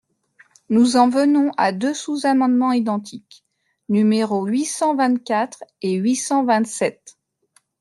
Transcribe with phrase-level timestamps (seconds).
[0.69, 3.43] Nous en venons à deux sous-amendements identiques,
[3.87, 7.19] numéros huit cent vingt-quatre et huit cent vingt-sept.